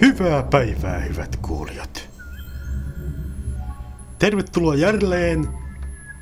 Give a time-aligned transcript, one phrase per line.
[0.00, 2.08] Hyvää päivää, hyvät kuulijat.
[4.18, 5.48] Tervetuloa jälleen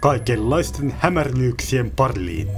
[0.00, 2.48] kaikenlaisten hämärlyyksien parliin.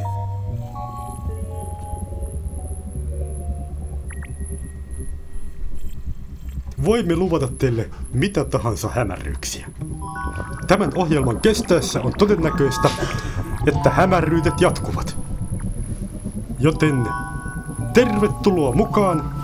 [6.85, 9.67] Voimme luvata teille mitä tahansa hämärryksiä.
[10.67, 12.91] Tämän ohjelman kestäessä on todennäköistä,
[13.67, 15.17] että hämärryytet jatkuvat.
[16.59, 17.07] Joten
[17.93, 19.40] tervetuloa mukaan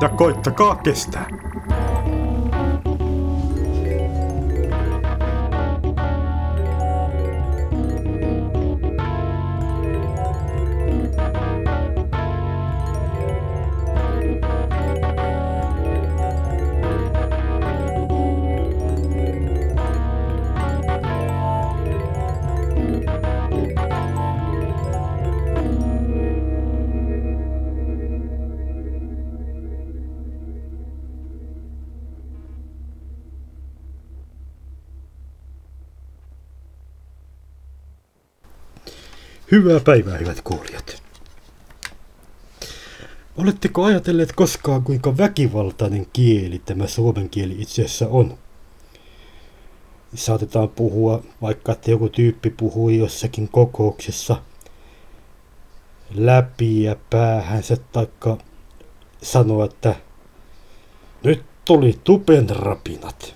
[0.00, 1.26] ja koittakaa kestää.
[39.54, 41.02] Hyvää päivää, hyvät kuulijat.
[43.36, 48.38] Oletteko ajatelleet koskaan, kuinka väkivaltainen kieli tämä suomen kieli itse asiassa on?
[50.14, 54.36] Saatetaan puhua, vaikka että joku tyyppi puhui jossakin kokouksessa
[56.14, 58.38] läpi ja päähänsä, taikka
[59.22, 59.94] sanoa, että
[61.24, 63.34] nyt tuli tupenrapinat.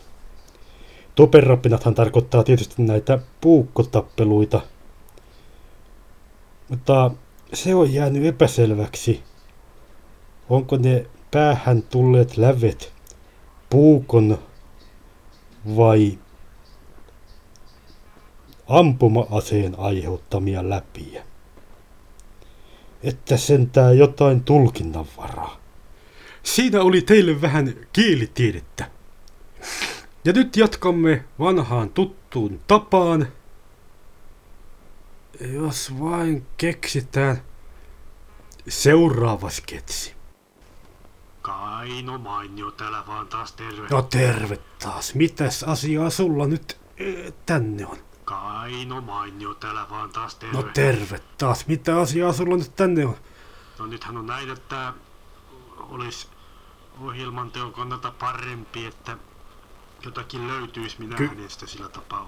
[1.15, 4.61] Tupenrapinathan tarkoittaa tietysti näitä puukkotappeluita–
[6.69, 7.11] mutta
[7.53, 9.23] se on jäänyt epäselväksi.
[10.49, 12.93] Onko ne päähän tulleet lävet
[13.71, 14.39] puukon
[15.77, 16.19] vai
[18.67, 21.23] ampuma-aseen aiheuttamia läpiä.
[23.03, 25.61] Että sentää jotain tulkinnanvaraa.
[26.43, 28.91] Siinä oli teille vähän kielitiedettä.
[30.25, 33.29] Ja nyt jatkamme vanhaan tuttuun tapaan–
[35.41, 37.43] jos vain keksitään
[38.69, 40.15] seuraava sketsi.
[41.43, 43.87] Kaino mainio täällä vaan taas terve.
[43.91, 45.15] No terve taas.
[45.15, 47.97] Mitäs asiaa sulla nyt e, tänne on?
[48.25, 50.57] Kaino mainio täällä vaan taas terve.
[50.57, 51.67] No terve taas.
[51.67, 53.17] Mitä asiaa sulla nyt tänne on?
[53.79, 54.93] No nythän on näin, että
[55.79, 56.29] olisi
[57.01, 59.19] ohjelman teon kannalta parempi, että
[60.05, 60.97] jotakin löytyisi.
[60.99, 62.25] Minä Ky- sitä sillä tapaa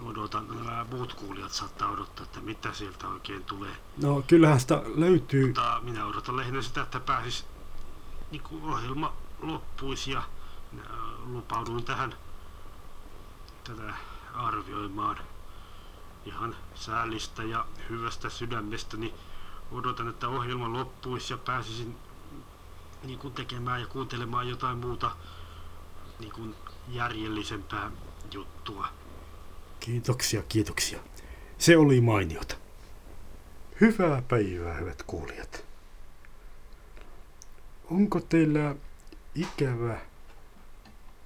[0.00, 3.76] odotan, nämä muut kuulijat saattaa odottaa, että mitä sieltä oikein tulee.
[3.96, 5.46] No kyllähän sitä löytyy.
[5.46, 7.46] Mutta minä odotan lähinnä sitä, että pääsis
[8.30, 10.22] niin ohjelma loppuisi ja
[11.26, 12.14] lupauduin tähän
[13.64, 13.94] tätä
[14.34, 15.18] arvioimaan
[16.24, 19.14] ihan säällistä ja hyvästä sydämestä, niin
[19.72, 21.96] odotan, että ohjelma loppuisi ja pääsisin
[23.02, 25.10] niin kuin tekemään ja kuuntelemaan jotain muuta
[26.18, 26.54] niin kuin
[26.88, 27.90] järjellisempää
[28.32, 28.88] juttua.
[29.84, 31.00] Kiitoksia, kiitoksia.
[31.58, 32.56] Se oli mainiota.
[33.80, 35.64] Hyvää päivää, hyvät kuulijat.
[37.90, 38.76] Onko teillä
[39.34, 40.00] ikävä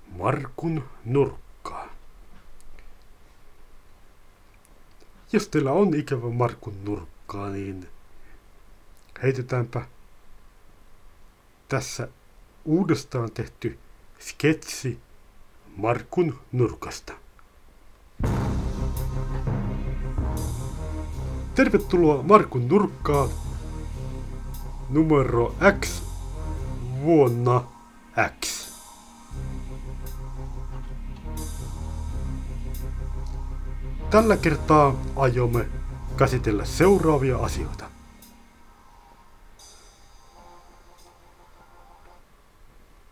[0.08, 1.88] Markun nurkkaa?
[5.32, 7.88] Jos teillä on ikävä Markun nurkkaa, niin
[9.22, 9.86] heitetäänpä
[11.68, 12.08] tässä
[12.64, 13.78] uudestaan tehty
[14.20, 14.98] sketsi
[15.76, 17.25] Markun nurkasta.
[21.56, 23.28] Tervetuloa Markun nurkkaan
[24.90, 26.02] numero X
[27.02, 27.64] vuonna
[28.40, 28.70] X.
[34.10, 35.66] Tällä kertaa aiomme
[36.16, 37.84] käsitellä seuraavia asioita.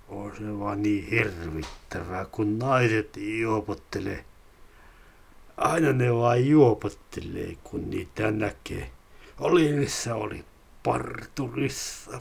[0.09, 4.25] On se vaan niin hirvittävää, kun naiset juopottelee
[5.57, 8.91] Aina ne vaan juopottelee, kun niitä näkee.
[9.41, 10.45] Oli missä oli
[10.83, 12.21] parturissa,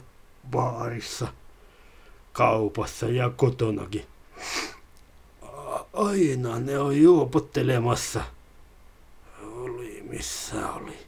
[0.50, 1.28] baarissa,
[2.32, 4.06] kaupassa ja kotonakin.
[5.92, 8.22] Aina ne on juopottelemassa.
[9.52, 10.98] Oli missä oli.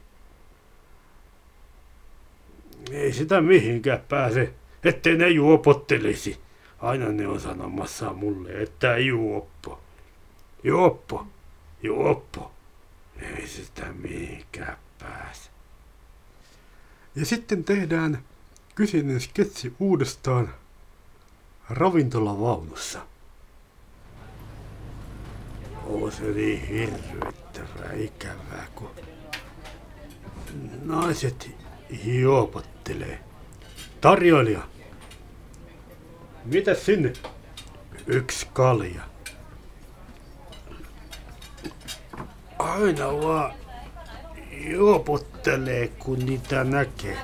[2.91, 4.53] Ei sitä mihinkään pääse,
[4.83, 6.37] ettei ne juopottelisi.
[6.79, 9.79] Aina ne on sanomassa mulle, että juoppo.
[10.63, 11.27] Juoppo.
[11.83, 12.51] Juoppo.
[13.21, 15.49] Ei sitä mihinkään pääse.
[17.15, 18.23] Ja sitten tehdään
[18.75, 20.53] kyseinen sketsi uudestaan
[21.69, 22.99] ravintolavaunussa.
[25.85, 28.91] On se niin hirvittävää ikävää, kun
[30.83, 31.49] naiset
[32.03, 33.19] juopottelee.
[34.01, 34.67] Tarjoilija,
[36.45, 37.13] Mitä sinne?
[38.07, 39.01] Yksi kalja.
[42.67, 43.53] Aina vaan
[44.51, 47.17] juopottelee, kun niitä näkee.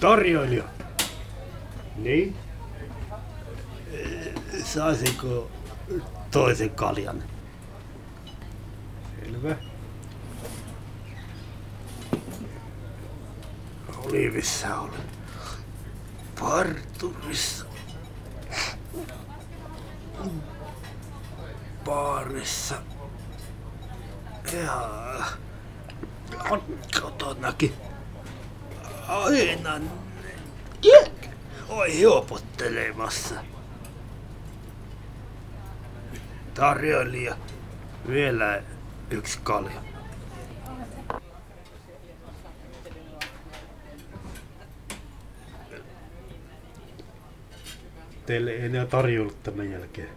[0.00, 0.64] Tarjoilija.
[1.96, 2.36] Niin?
[4.64, 5.50] Saisinko
[6.30, 7.22] toisen kaljan?
[9.20, 9.56] Selvä.
[14.04, 14.90] Olivissa on.
[16.40, 17.64] Parturissa.
[21.84, 22.89] Baarissa.
[24.52, 24.90] Ja
[26.50, 26.62] on
[27.00, 27.72] kotonakin.
[29.08, 29.80] Aina
[31.68, 33.34] Oi juopottelemassa.
[36.54, 37.36] Tarjoilija.
[38.08, 38.62] Vielä
[39.10, 39.80] yksi kalja.
[48.26, 50.08] Teille ei enää tarjolla tämän jälkeen.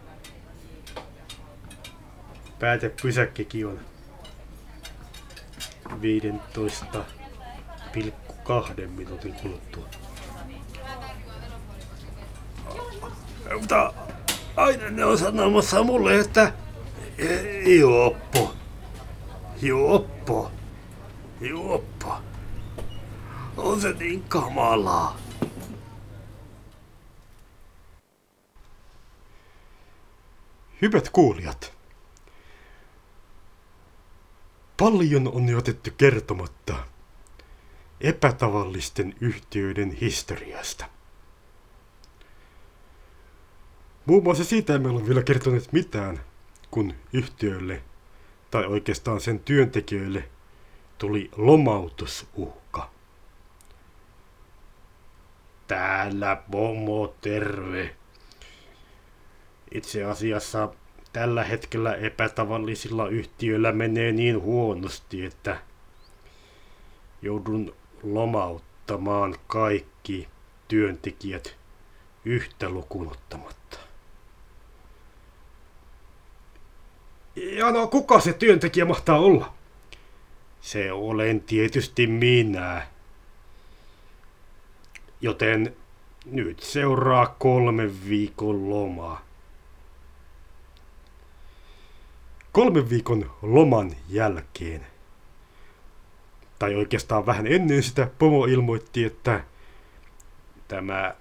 [2.58, 3.93] Päätepysäkkikin on
[5.94, 9.86] 15,2 minuutin kuluttua.
[13.60, 13.92] Mutta
[14.56, 16.52] aina ne on sanomassa mulle, että
[17.18, 18.54] "Ei, juoppo,
[19.62, 20.50] juoppo,
[21.40, 22.16] juoppo.
[23.56, 25.16] On se niin kamalaa.
[30.82, 31.72] Hyvät kuulijat,
[34.84, 36.74] paljon on jätetty kertomatta
[38.00, 40.86] epätavallisten yhtiöiden historiasta.
[44.06, 46.20] Muun muassa siitä emme ole vielä kertoneet mitään,
[46.70, 47.82] kun yhtiölle,
[48.50, 50.28] tai oikeastaan sen työntekijöille,
[50.98, 52.90] tuli lomautusuhka.
[55.66, 57.96] Täällä Momo, terve.
[59.74, 60.68] Itse asiassa
[61.14, 65.58] tällä hetkellä epätavallisilla yhtiöillä menee niin huonosti, että
[67.22, 70.28] joudun lomauttamaan kaikki
[70.68, 71.56] työntekijät
[72.24, 73.78] yhtä lukuun ottamatta.
[77.36, 79.54] Ja no, kuka se työntekijä mahtaa olla?
[80.60, 82.86] Se olen tietysti minä.
[85.20, 85.76] Joten
[86.24, 89.23] nyt seuraa kolme viikon lomaa.
[92.54, 94.86] Kolmen viikon loman jälkeen,
[96.58, 99.44] tai oikeastaan vähän ennen sitä, Pomo ilmoitti, että
[100.68, 101.14] tämä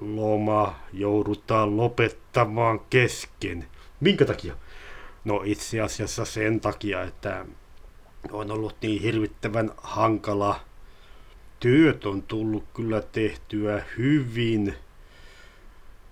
[0.00, 3.66] loma joudutaan lopettamaan kesken.
[4.00, 4.56] Minkä takia?
[5.24, 7.46] No itse asiassa sen takia, että
[8.32, 10.60] on ollut niin hirvittävän hankala.
[11.60, 14.74] Työt on tullut kyllä tehtyä hyvin,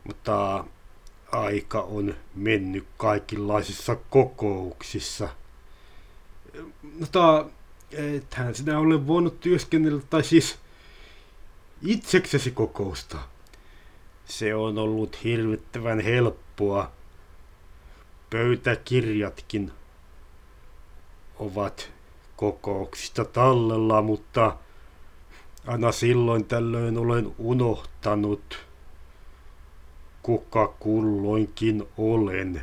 [0.05, 0.65] mutta
[1.33, 5.29] aika on mennyt kaikenlaisissa kokouksissa.
[7.01, 7.45] Mutta
[7.93, 10.59] ethän sinä ole voinut työskennellä, tai siis
[11.83, 13.19] itseksesi kokousta.
[14.25, 16.91] Se on ollut hirvittävän helppoa.
[18.31, 19.73] Pöytäkirjatkin
[21.39, 21.91] ovat
[22.37, 24.57] kokouksista tallella, mutta
[25.67, 28.68] aina silloin tällöin olen unohtanut,
[30.29, 32.63] kuka kulloinkin olen.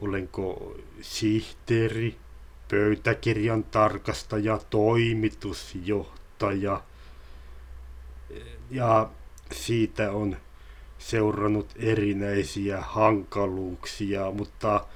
[0.00, 2.16] Olenko sihteeri,
[2.68, 6.82] pöytäkirjan tarkastaja, toimitusjohtaja.
[8.70, 9.10] Ja
[9.52, 10.36] siitä on
[10.98, 14.86] seurannut erinäisiä hankaluuksia, mutta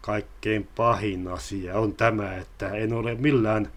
[0.00, 3.72] kaikkein pahin asia on tämä, että en ole millään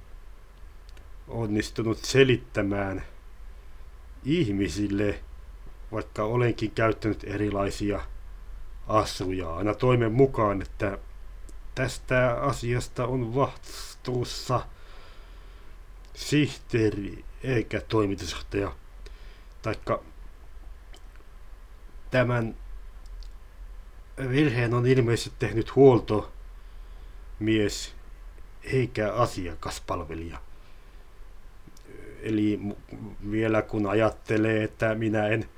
[1.28, 3.04] onnistunut selittämään
[4.25, 5.20] ihmisille,
[5.94, 8.02] vaikka olenkin käyttänyt erilaisia
[8.88, 10.98] asuja aina toimen mukaan, että
[11.76, 14.66] tästä asiasta on vastuussa
[16.14, 18.76] sihteeri eikä toimitusjohtaja.
[19.62, 20.04] Taikka
[22.12, 22.56] tämän
[24.30, 26.34] virheen on ilmeisesti tehnyt huoltomies
[28.64, 30.38] eikä asiakaspalvelija.
[32.22, 32.60] Eli
[33.32, 35.50] vielä kun ajattelee, että minä en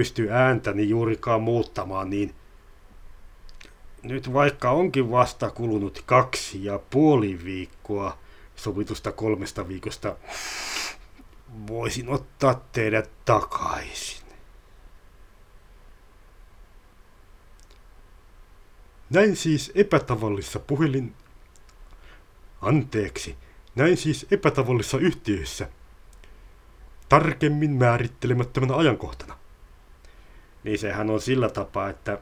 [0.00, 2.34] pysty ääntäni juurikaan muuttamaan, niin
[4.02, 8.18] nyt vaikka onkin vasta kulunut kaksi ja puoli viikkoa
[8.56, 10.16] sovitusta kolmesta viikosta,
[11.66, 14.26] voisin ottaa teidät takaisin.
[19.10, 21.14] Näin siis epätavallisessa puhelin...
[22.60, 23.36] Anteeksi,
[23.74, 25.68] näin siis epätavallisessa yhtiöissä.
[27.08, 29.40] Tarkemmin määrittelemättömänä ajankohtana.
[30.64, 32.18] Niin sehän on sillä tapaa, että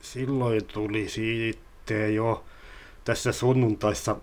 [0.00, 2.44] silloin tuli sitten jo
[3.04, 4.16] tässä sunnuntaissa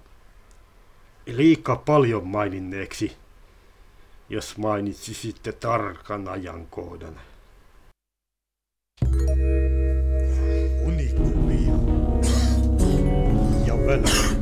[1.25, 3.18] liika paljon maininneeksi,
[4.30, 7.20] jos mainitsisitte tarkan ajankohdan.
[10.86, 11.74] Unikuvia
[13.66, 14.37] ja välityksiä.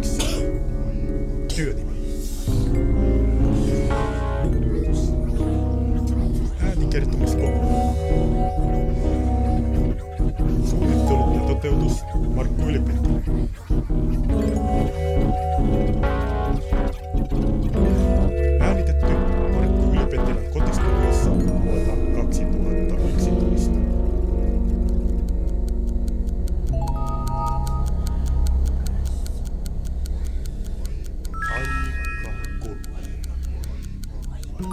[34.57, 34.71] あいか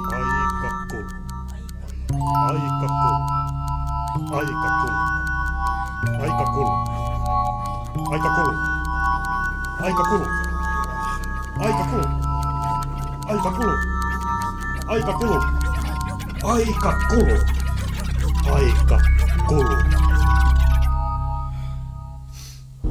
[0.89, 1.03] こ
[1.43, 3.11] あいかこ
[4.31, 4.87] あいかこ
[6.07, 6.71] あいかこ
[8.11, 8.47] あいかこあいかこ
[9.81, 10.23] あいかこ
[11.59, 11.99] あいかこ
[13.27, 13.67] あいかこ
[14.89, 15.27] あいかこ
[16.45, 17.17] あいかこ
[18.51, 18.99] あいか
[19.49, 19.75] こあ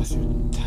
[0.04, 0.61] い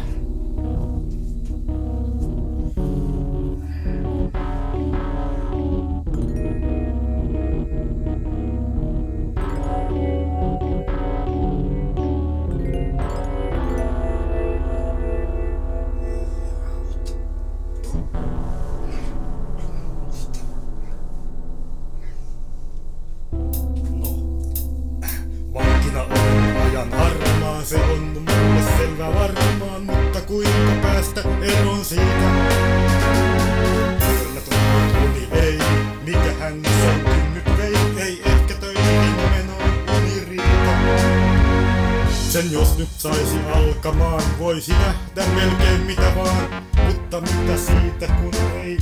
[42.35, 48.79] Sen jos nyt saisi alkamaan, voisi nähdä melkein mitä vaan, mutta mitä siitä kun ei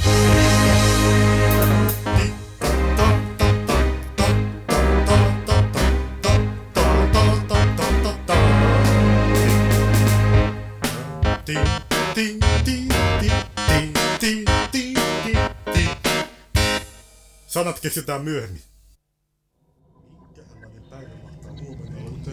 [17.47, 18.71] Sanat keksitään myöhemmin.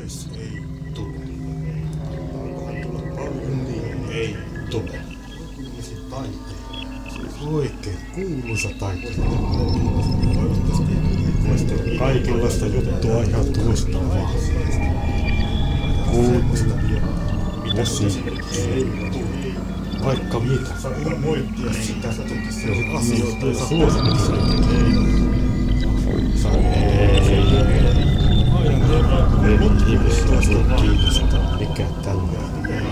[0.09, 0.61] pois ei
[0.93, 1.13] tule.
[2.41, 4.37] Alkohan tulla paljon niin ei
[4.71, 5.01] tule.
[5.75, 6.59] Olisi taiteilija.
[7.09, 9.29] Se olisi oikein kuuluisa taiteilija.
[10.33, 10.93] Toivottavasti
[11.49, 13.37] voisi tehdä kaikenlaista juttua ja
[17.63, 18.13] Mitä ei tule.
[20.05, 20.81] Vaikka mitä.
[20.81, 22.17] Saa moittia sitä, jos
[22.55, 24.35] niin, asioita niin, ja suosituksia.
[26.79, 27.19] Ei.
[27.29, 27.99] Ei.
[27.99, 28.08] Ei.
[28.69, 28.75] Ei
[29.87, 32.85] ihmisiä voi kiinnostaa, mikä tällainen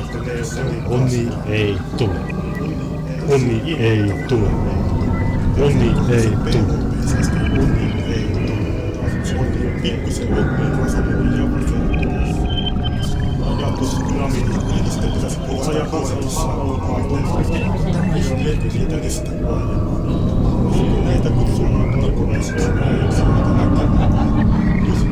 [0.89, 2.19] Onni ei tule.
[3.29, 4.49] Onni ei tule.
[5.59, 6.09] Onni ei tule.
[6.09, 6.73] Onni ei tule.
[9.39, 11.45] Onni pikkusen oppii vasemmin ja
[13.47, 14.45] ajatus gramin
[14.79, 16.81] yhdistettävässä ajankansallisessa on
[18.43, 19.31] lehti siitä estä.
[21.05, 24.36] Näitä kutsutaan tarkoituksena näin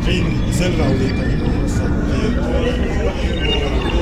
[0.05, 3.94] 銀セルラを入れてあげましたっていう。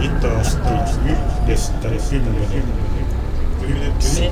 [0.00, 0.68] Hitaasti
[1.04, 2.62] yhdestä kymmenen.
[3.68, 4.30] Yksi,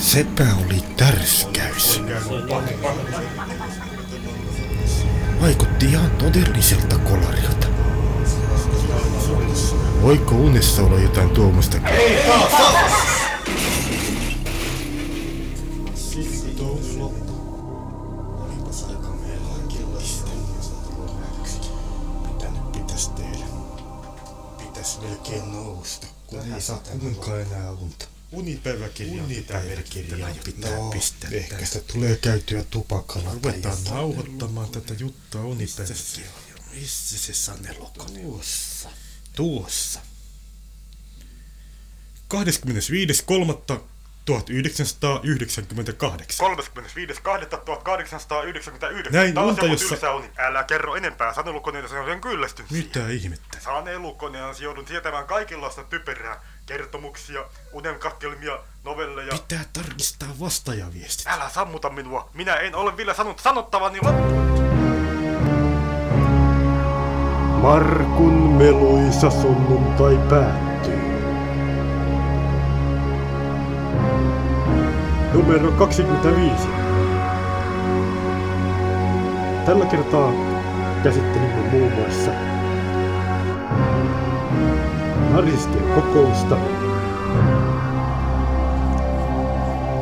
[0.00, 2.02] Sepä oli tärskäys.
[5.40, 7.66] Vaikutti ihan todelliselta kolarilta.
[10.02, 11.76] Voiko unessa olla jotain tuommoista?
[22.72, 23.44] Pitäis tehdä?
[24.58, 28.06] Pitäis melkein nousta, kun ei saa kuinka enää unta.
[28.32, 30.34] Unipäiväkirjaan pitää merkitellä.
[30.44, 31.78] pitää no, pistää ehkä tästä.
[31.78, 33.32] sitä tulee käytyä tupakalla.
[33.32, 36.32] Ruvetaan nauhoittamaan tätä juttua unipäiväkirjaa.
[36.74, 38.20] Missä se sanelokone?
[38.20, 38.88] Tuossa.
[39.36, 40.00] Tuossa.
[42.34, 42.36] 25.3.1998.
[49.04, 49.10] 35.2.1899.
[49.10, 50.30] Näin unta, jossa- uni.
[50.36, 52.86] Älä kerro enempää, sanelukoneita se on kyllästynyt siihen.
[52.86, 53.58] Mitä ihmettä?
[53.60, 56.40] Sanelukoneella joudun tietämään kaikenlaista typerää.
[56.66, 59.32] Kertomuksia, unenkatkelmia, novelleja.
[59.32, 61.26] Pitää tarkistaa vastaajaviestit.
[61.26, 62.30] Älä sammuta minua.
[62.34, 64.93] Minä en ole vielä sanonut sanottavani loppuun.
[67.64, 70.98] Markun meluisa sunnuntai päättyy.
[75.32, 76.68] Numero 25.
[79.66, 80.32] Tällä kertaa
[81.02, 82.30] käsittelimme muun muassa
[85.32, 86.56] narsistien kokousta.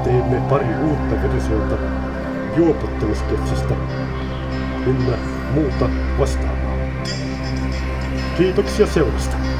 [0.05, 1.75] Teemme pari uutta versiota
[2.57, 3.75] juopottelusketsistä
[4.87, 5.17] ynnä
[5.55, 5.89] muuta
[6.19, 6.62] vastaavaa.
[8.37, 9.52] 提督しやせよでした。